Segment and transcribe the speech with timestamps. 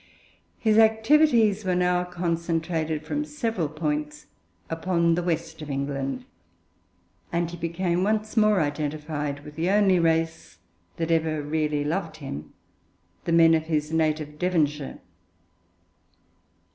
[0.57, 4.25] His activities were now concentrated from several points
[4.67, 6.25] upon the West of England,
[7.31, 10.57] and he became once more identified with the only race
[10.97, 12.51] that ever really loved him,
[13.25, 14.97] the men of his native Devonshire.